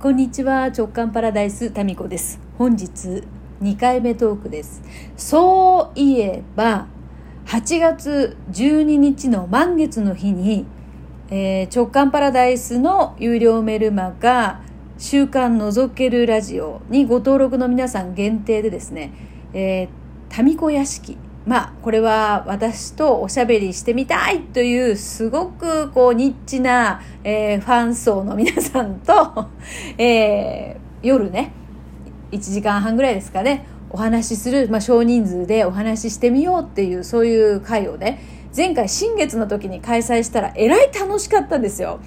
[0.00, 0.68] こんにちは。
[0.68, 2.40] 直感パラダイスタミコです。
[2.56, 3.22] 本日
[3.60, 4.80] 2回目トークです。
[5.14, 6.86] そういえば
[7.44, 10.64] 8月12日の満月の日に、
[11.28, 14.62] えー、直感パラダイスの有料メルマガ
[14.96, 19.12] 週刊覗けるラジオにご登録の皆さん限定でですね、
[19.52, 19.88] えー、
[20.30, 29.48] タミコ屋敷まあこれは私とおしゃべりしてみたいというすごくこうニッチな、えー、ファン層の皆さんと、
[29.96, 31.52] えー、夜ね
[32.30, 38.22] 1時間半ぐらいですかねお話しする、まあ、少人数でお話ししてみようっていうそういう会をね
[38.54, 42.00] 前回新月の時に開催したらえらい楽しかったんですよ。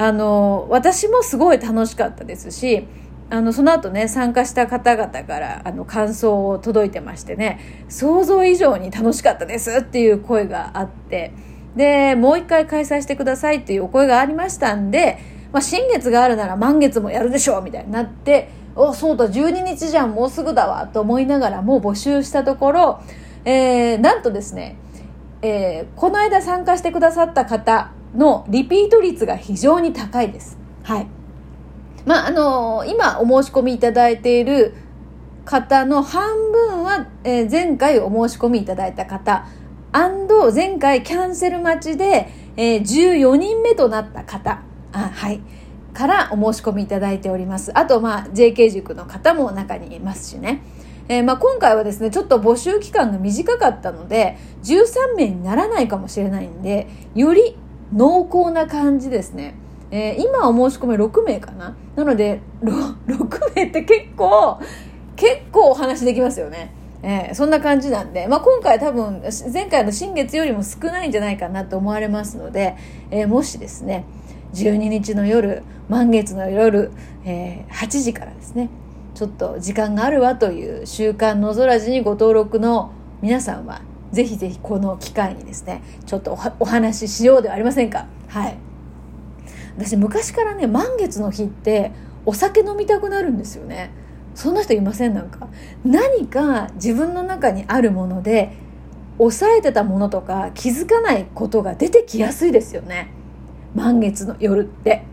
[0.00, 2.86] あの私もすごい楽しかったですし
[3.30, 11.32] あのその後ね参加した方々からあの感想を届いてましてね想像以上に楽しかったですっていう声があって
[11.76, 15.18] でもう一回開催してくださいっていうお声がありましたんで、
[15.52, 23.02] まあ、新月があるなら満月もやるでしょうみたいになっておそうだ12日じゃんもうすぐだわと思いながらもう募集したところ、
[23.44, 24.78] えー、なんとですね、
[25.42, 30.56] えー、この間参加してくださった方のリピート率が非常に高いです。
[30.82, 31.17] はい
[32.06, 34.74] まあ、あのー、今お申し込みいただいている
[35.44, 39.46] 方の半分は、えー、前回お申し込みいただいた方。
[40.54, 44.62] 前回キャンセル待ちで、えー、14人目となった方。
[44.92, 45.40] あ、はい、
[45.92, 47.76] からお申し込みいただいております。
[47.78, 50.62] あと、まあ、JK 塾の方も中にいますしね、
[51.08, 57.56] えーまあ、今回はですねちょっと募集期間が短かったので13名にならないかもしれないんでより
[57.92, 59.54] 濃厚な感じですね。
[59.90, 61.76] えー、今お申し込み6名かな？
[61.96, 64.60] なので 6, 6名って結構
[65.16, 66.72] 結構お話できますよね。
[67.02, 69.22] えー、そんな感じなんで、まあ、今回多分
[69.52, 72.76] 前回の新月よりも少ないんじゃないかなと思われますので、
[73.12, 74.04] えー、もしですね
[74.54, 76.90] 12日の夜満月の夜、
[77.24, 78.68] えー、8時からですね
[79.14, 82.90] ちょっと時間があるわという「週刊のぞらじ」にご登録の
[83.22, 88.06] 皆さんはぜひぜひこの機会にですねちょっとお話ししようではありませんか？
[88.26, 88.67] はい。
[89.78, 91.92] 私昔からね満月の日って
[92.26, 93.90] お酒飲みたくなるんですよね。
[94.34, 95.48] そんな人いませんなんか。
[95.84, 98.52] 何か自分の中にあるもので
[99.18, 103.10] 抑えてたものとか気づかないことが出てきやすいですよね。
[103.74, 105.04] 満月の夜って。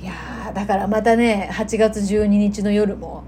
[0.00, 0.12] いや
[0.54, 3.22] だからまたね8月12日の夜も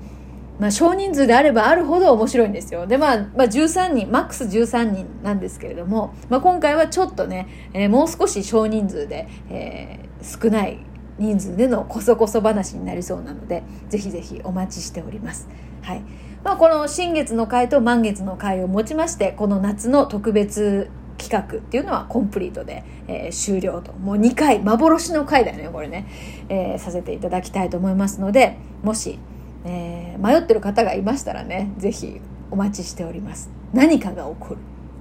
[0.62, 2.86] まあ、少人数であればあるほど面白いんですよ。
[2.86, 10.78] で、まあ、まあ、13人、マックス13人なんですけれども、まあ、今回はちょっとね、えー、もう少し少人数で、えー、少ない
[11.18, 15.48] 人数でのこそこそ話になりそうなので、ぜひぜひお待ちしております。
[15.82, 16.02] はい。
[16.44, 23.92] まあ、この新月の会と満月の会をもちまして、この夏の特別企画っていうのはコンプリートで、えー、終了と。
[23.92, 26.06] もう2回、幻の回だよね、これね、
[26.48, 29.18] えー、させていただきたいと思いますので、もし、
[29.64, 34.56] えー、迷ってる方がいましたらね是非お待ちしております何かが起こる、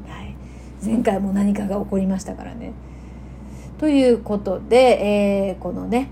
[0.07, 0.35] はい、
[0.83, 2.73] 前回も何かが起こりましたからね
[3.81, 6.11] ということで、えー、このね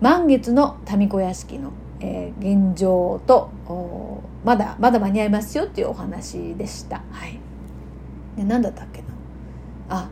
[0.00, 3.50] 満月の民子屋敷の、えー、現状と
[4.44, 7.02] まだまだ間に合いますよっていうお話でした。
[7.10, 7.40] はい。
[8.36, 9.06] で何だったっけな。
[9.88, 10.08] あ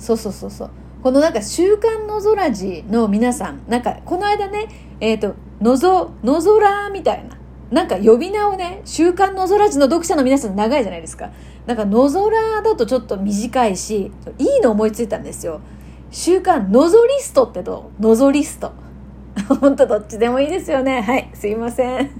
[0.00, 0.70] そうそうそうそう。
[1.00, 4.66] このなんか「週刊の空寺」の皆さんなんかこの間ね
[4.98, 7.36] えっ、ー、とのぞのぞらみたいな。
[7.70, 11.30] なんか呼び名をね「週刊のぞらじ」の読者の皆さん長いじゃないですか。
[11.66, 15.60] なんかのぞらだとちょっと短いしいいの思いついたんですよ。
[16.12, 18.02] 週刊のぞリストってどう？
[18.02, 18.72] のぞリスト。
[19.60, 21.00] 本当どっちでもいいですよね。
[21.00, 22.10] はいすいません。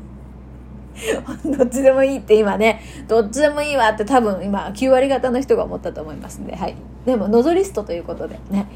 [1.57, 6.57] どっちでもいいって今ねどっちでもいいわって多分今9割方の人が思ったと思いますんで。
[6.57, 6.75] はい。
[7.05, 8.67] でものぞリストということでね。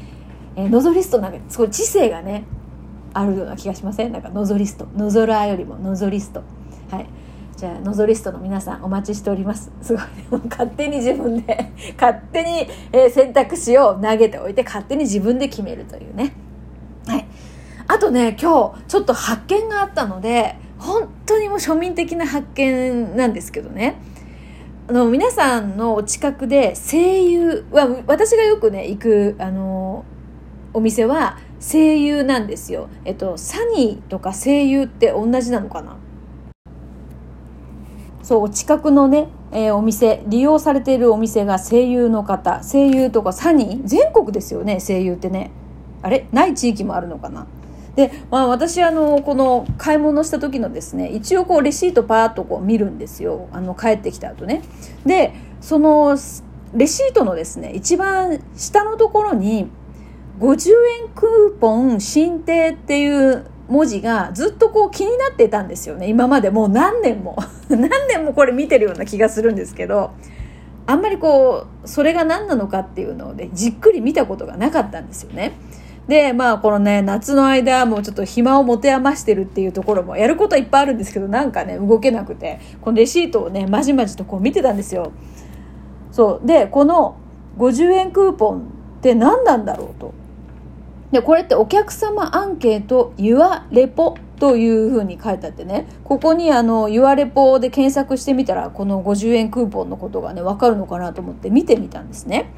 [0.55, 2.43] えー、のぞリストなんかすごい知性がね
[3.13, 4.11] あるような気がしません？
[4.13, 4.87] なんかノゾリスト。
[4.95, 6.43] ノゾラーよりもノゾリスト。
[6.91, 7.07] はい。
[7.55, 9.71] じゃあノゾリストの皆さんお待ちしております。
[9.81, 16.33] すごい、ね、勝手に自分で 勝手に、え選択肢を投げておいて勝手に自分で決めるというね。
[17.07, 17.25] はい。
[17.87, 23.95] あとね今日ちょっと発見があったので本当にもう庶民的な発見なんですけどね。
[24.87, 30.03] あの皆さんのお近くで声優は私がよくね行くあの
[30.73, 32.89] お店は声優なんですよ。
[33.05, 35.95] えっと、サニーとか声優って同じなのかな？
[38.23, 43.85] そう、近くのね、えー、お店、利用されているお店が声優の方、声優とかサニー？
[43.85, 45.51] 全国ですよね、声優ってね。
[46.01, 46.27] あれ？
[46.31, 47.47] ない地域もあるのかな？
[47.95, 53.47] で、まあ私あの、この買い物した時のですね、一応こうレシートパーッとこう見るんですよ。
[53.51, 54.61] あの、帰ってきた後ね。
[55.05, 56.17] で、その、
[56.73, 59.69] レシートのですね、一番下のところに、
[60.39, 60.71] 50
[61.03, 67.37] 円クーポン申請っていう文字がずっとこう気になってたんですよね今までもう何年も
[67.69, 70.11] 何年もこれ見てるような気がするんですけど
[70.85, 75.53] あんまりこうそれが何なのかっていうのをねじっくり見たことがなかったんですよね。
[76.07, 85.11] でまあこのね夏の間もうちょっと暇を持て余してるっていうところもやることはいっぱいあるんですけどなんかね動けなくてこのレシートをねまじまじとこう見てたんですよ。
[86.11, 87.15] そうでこの
[87.57, 88.61] 50円クーポンっ
[89.01, 90.20] て何なんだろうと。
[91.11, 102.51] でこれってお客様アンケート「ユアレポ」というふうに書いてあってねここにあの「ユアレポ」で検索してみたらこの50円クーポンのことがね分かるのかなと思って見てみたんですね。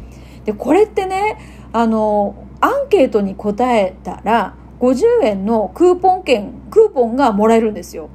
[0.46, 1.38] でこれってね
[1.72, 8.10] あのアンケートに答えたら50円のクーポン券クーポンがもらえるんですよ。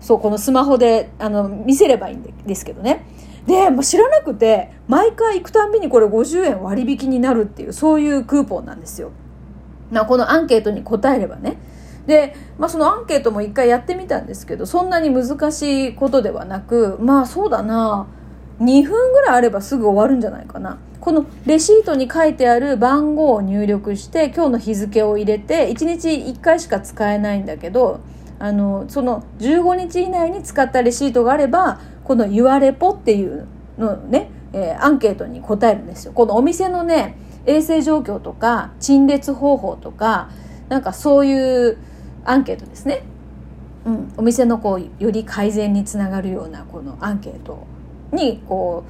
[0.00, 3.06] そうこのスマホであの見せればいいんですけどね。
[3.46, 9.10] で、まあ、知らなくて毎回行くたんびにこれ50円割引になるっていうそういうクーポンなんですよ。
[9.90, 11.56] まあ、このアンケートに答えればね。
[12.06, 18.06] で、まあ、そのアンケートも一回やってみたんですけどそんなに難しいことではなくまあそうだな
[18.60, 20.78] 2分ぐらいあればすぐ終わるんじゃないかな。
[21.00, 28.00] このレシートに書いてある番号を入力して今日の日付を入れて1日1回しか使えないんだけど
[28.38, 33.46] あのその15日以内に使ったレシートがあればこの「言われぽ」っていう
[33.76, 36.12] のね、えー、アンケートに答えるんですよ。
[36.14, 40.30] このお店のね衛生状況とか陳列方法とか
[40.68, 41.78] なんかそういう
[42.24, 43.02] アンケートですね。
[43.84, 47.66] うん、お店のこうより改善につながるようなこのアンケート
[48.12, 48.84] にこ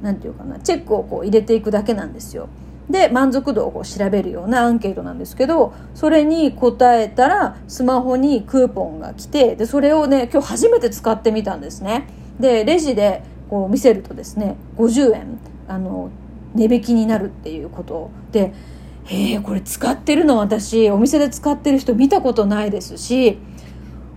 [0.00, 2.48] う何て言うかなチェックをこう入れていくだけなんですよ。
[2.88, 12.08] で満足度をこう調べるようなアンケートなんですけどそれに答えたらスマホにクーポンが来てでそれをね今日初めて使ってみたんですね。
[12.40, 16.10] でレジでこう見せるとですね50円あの
[16.58, 18.52] 値引きになるっていうことで
[19.04, 20.90] へえこれ使ってるの私。
[20.90, 23.38] お店で使ってる人見たことないですし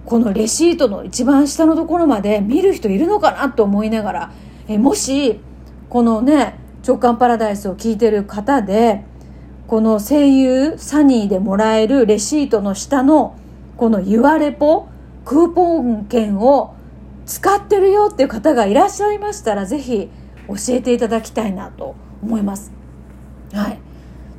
[0.06, 4.32] このレシートの一番下のところまで見る人いるのかなと思いながら
[4.68, 5.40] えもし
[5.90, 6.56] このね
[6.86, 9.04] 直感パラダイスを聞いてる方で
[9.68, 13.38] この声優サニーでもらえるレシートの下の
[13.78, 14.90] この言われポ
[15.24, 16.76] クーポン券を
[17.26, 20.10] 使ってるよっていう方がいらっしゃいましたらぜひ
[20.48, 22.72] 教えていただきたいなと思います。
[23.54, 23.80] はい。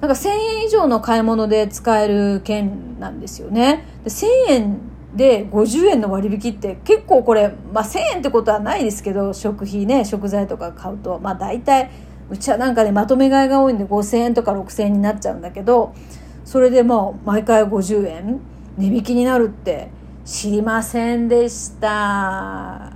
[0.00, 3.84] なんか1000円以上の買い物で使える券なんですよね。
[4.04, 4.78] で1000円
[5.14, 11.90] で50円の割引って結構これ、まあ、1000円ってことはないですけど食費ね食材とか買うとまあ大体
[12.30, 15.94] うちはなんかねまとめ買いが多いんで5000円とか6000円になっちゃうんだけど
[16.44, 18.40] それでもう毎回50円
[18.78, 19.90] 値引きになるって
[20.24, 22.92] 知りませんでした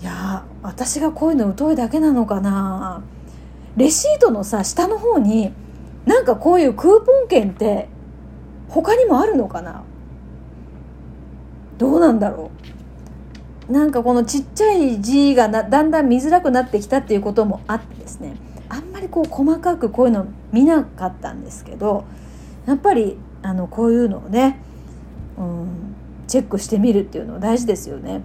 [0.00, 3.02] いや私がこういうの疎いだけなのかな
[3.76, 5.52] レシートのさ下の方に
[6.04, 7.88] なんかこういうクーポン券って
[8.68, 9.84] 他にもあるのかな？
[11.78, 12.50] どうなんだろ
[13.68, 13.72] う？
[13.72, 18.36] なんかこのちっちゃい字がなだんだん見づらくなってきたっていうこともあってですね。
[18.68, 22.04] あんまりこう細かくこういうの見なかったんですけど
[22.66, 24.58] やっぱりあのこういうのをね、
[25.36, 25.94] うん、
[26.26, 28.22] チェックしてみるっていうのは大事ですよね。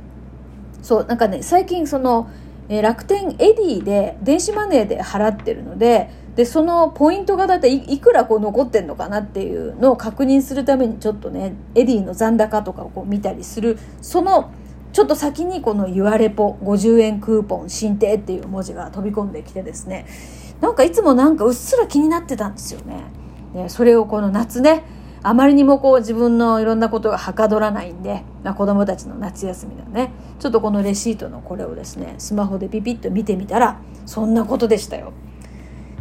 [0.81, 2.29] そうなんかね最近その、
[2.69, 14.51] えー、楽天 Edy で電子マネーで払ってるのででそのポイントがだっていくらこう残ってんのかなっていうのを確認するためにちょっとね Edy の残高とかをこう見たりするその
[14.93, 20.05] ちょっと先にこの「ユアレポ50円クーポン申請」っていう文字が飛び込んできてですね
[20.61, 23.03] なんかいつもなんかうっすら気になってたんですよね。
[23.53, 24.83] でそれをこの夏ね
[25.27, 35.11] あまりにもこう自分のいろんなことがはかどらないんで、まあ、子供たちの夏休みだねちょっとこのレシートのこれをですねスマホでピピッと見てみたらそんなことでしたよ。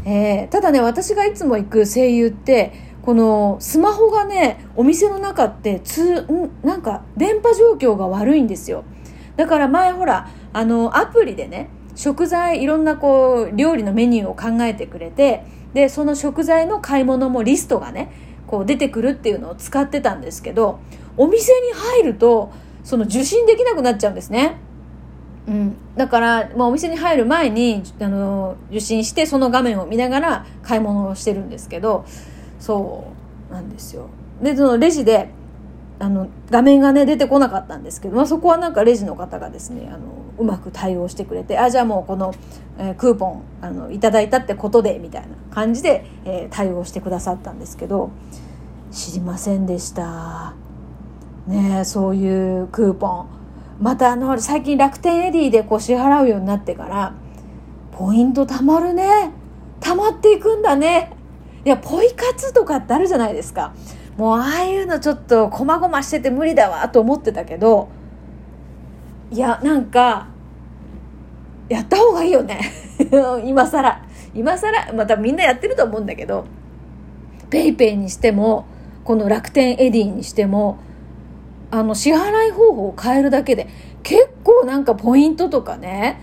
[0.05, 6.25] えー、ただね私がいつも行く声優ってこのスマホがねお店の中ってつ
[6.63, 8.85] なんか電波状況が悪いんですよ
[9.35, 15.43] だから前ほらあのアプリでね食材いろんなこう料理のメニューを考えてくれて
[15.75, 20.81] でその食材の買い物もリストがねこう出てくるっていうのを使ってたんですけど
[21.17, 22.53] お店に入ると
[22.85, 24.59] その受信できなくなっちゃうんですね。
[25.49, 32.05] うん、だから、まあ、お店に入る前にあの受信してその画面を見ながら買い物をしてるんですけど
[32.59, 33.13] そ
[33.51, 34.09] うなんですよ。
[34.43, 35.31] でそのレジで
[35.99, 39.99] あの画面がね出てこなかったんですけど、まあ、そこはなんかレジの方がですねあの
[40.39, 42.35] うまく対応してくれてあじゃあもうこの、
[42.79, 48.11] えー、クーポンあのいただいたってことでみたいな感じで、えー、対応してくださったんですけど
[48.91, 50.55] 知りませんでした。
[51.47, 53.27] ねそういうクーポン。
[53.81, 57.15] またあの最近楽天エディでこう支払うようになってから
[57.93, 59.31] ポイント貯まるね。
[59.81, 61.13] 貯まっていくんだね。
[61.65, 63.75] いやポイ活とかってあるじゃないですか。
[64.17, 67.89] もうああいうのちょっとこまごましてて無理だわと思ってたけど
[69.31, 70.29] いやなんか
[71.69, 72.61] やった方がいいよね
[73.45, 74.03] 今更
[74.35, 76.45] 今更またみんなやってると思うんだけど
[77.51, 78.67] PayPay にしても
[79.05, 80.79] この楽天エディにしても
[81.71, 83.69] あの支払い方法を変えるだけで
[84.03, 86.21] 結構なんかポイントとかね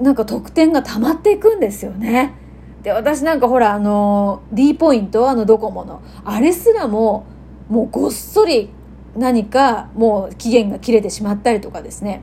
[0.00, 2.34] なんか得点が溜まっていくんですよね。
[2.82, 7.24] で私なんかほらあの D ポイントあのドコモのあれすらも
[7.68, 8.70] もうごっそり
[9.16, 12.22] 何かもう期限が切れてしまったりとかですね。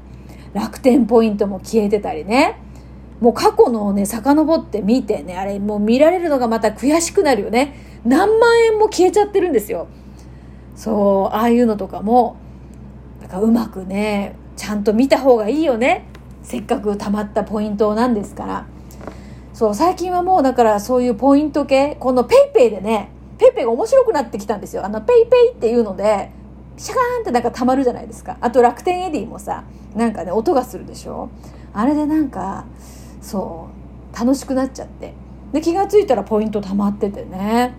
[0.53, 2.62] 楽天ポイントも消えてたりね。
[3.19, 7.75] もう過去のをね遡って見てねあれもう見られるのがまた悔しくなるよね。
[8.03, 9.88] 何万円も消えちゃってるんですよ。
[10.75, 12.38] そうああいうのとかも。
[13.21, 16.05] なんかうまくねちゃんと見た方がいいよね。
[16.43, 18.65] せっかく貯まったポイントなんですから。
[19.53, 24.83] そう最近はもうだからそういうポイント系この PayPay でね PayPay が面白くなってきたんですよ。
[24.83, 26.31] あの PayPay っていうので
[26.81, 28.38] シャカーンってなんかたまるじゃないですか。
[28.41, 31.29] あと楽天エディもさなんかね音がするでしょ。
[31.73, 32.65] あれでなんか
[33.21, 33.69] そ
[34.15, 35.13] う楽しくなっちゃって。
[35.53, 37.75] で気が付いたらポイントたまっててね。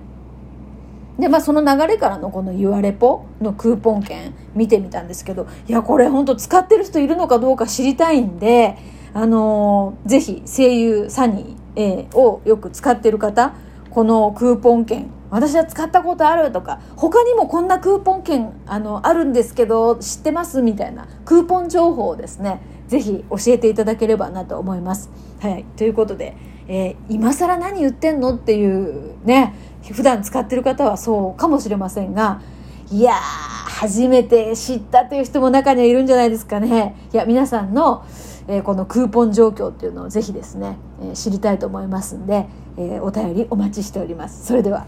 [1.19, 8.79] でまあその流れからのこの「言われポ」のクーポン券見てみたんですけどいやこれ本当使ってる人いるのかどうか知りたいんで
[9.13, 13.53] あのー、ぜひ声優サニー、えー、をよく使ってる方
[13.91, 25.11] このクーポン券私は使ったことあるとか他にもこんなクーポン券あのあるんですけど知ってますみたいなクーポン情報をですねぜひ教えていただければなと思います。
[25.41, 26.37] はい、ということで、
[26.69, 29.55] えー、今更何言ってんのっていうね
[29.91, 32.43] 普段使ってる方はそうかもしれませんが
[32.91, 36.95] いやー初めて知ったという人も中にはいるんじゃないですかね。
[37.13, 38.05] いや皆さんの
[38.49, 42.47] えー、このクーポン状況っていうのをぜひですね、えー、知りたいと思いますんで、
[42.77, 44.47] えー、お便りお待ちしております。
[44.47, 44.87] それでは。